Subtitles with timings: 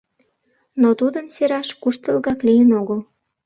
[0.81, 2.99] Но тудым сераш куштылгак лийын огыл.